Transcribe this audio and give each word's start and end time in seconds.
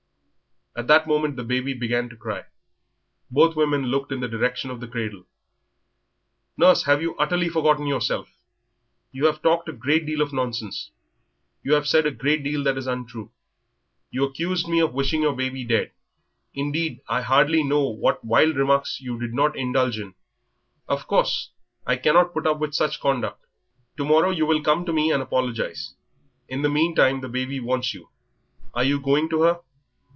At 0.73 0.87
that 0.87 1.05
moment 1.05 1.35
the 1.35 1.43
baby 1.43 1.73
began 1.73 2.07
to 2.07 2.15
cry; 2.15 2.43
both 3.29 3.57
women 3.57 3.87
looked 3.87 4.09
in 4.09 4.21
the 4.21 4.27
direction 4.29 4.69
of 4.71 4.79
the 4.79 4.87
cradle. 4.87 5.25
"Nurse, 6.55 6.87
you 6.87 6.93
have 7.09 7.19
utterly 7.19 7.49
forgotten 7.49 7.87
yourself, 7.87 8.29
you 9.11 9.25
have 9.25 9.41
talked 9.41 9.67
a 9.67 9.73
great 9.73 10.05
deal 10.05 10.21
of 10.21 10.31
nonsense, 10.31 10.91
you 11.61 11.73
have 11.73 11.89
said 11.89 12.05
a 12.05 12.11
great 12.11 12.41
deal 12.45 12.63
that 12.63 12.77
is 12.77 12.87
untrue. 12.87 13.31
You 14.11 14.23
accused 14.23 14.69
me 14.69 14.79
of 14.79 14.93
wishing 14.93 15.21
your 15.23 15.35
baby 15.35 15.65
were 15.65 15.69
dead, 15.69 15.91
indeed 16.53 17.01
I 17.09 17.19
hardly 17.21 17.63
know 17.63 17.89
what 17.89 18.23
wild 18.23 18.55
remarks 18.55 19.01
you 19.01 19.19
did 19.19 19.33
not 19.33 19.57
indulge 19.57 19.99
in. 19.99 20.15
Of 20.87 21.05
course, 21.05 21.49
I 21.85 21.97
cannot 21.97 22.31
put 22.33 22.47
up 22.47 22.59
with 22.59 22.73
such 22.75 23.01
conduct 23.01 23.45
to 23.97 24.05
morrow 24.05 24.29
you 24.29 24.45
will 24.45 24.63
come 24.63 24.85
to 24.85 24.93
me 24.93 25.11
and 25.11 25.21
apologise. 25.21 25.95
In 26.47 26.61
the 26.61 26.69
meantime 26.69 27.19
the 27.19 27.27
baby 27.27 27.59
wants 27.59 27.93
you, 27.93 28.07
are 28.73 28.85
you 28.85 28.95
not 28.99 29.03
going 29.05 29.27
to 29.31 29.41
her?" 29.41 29.59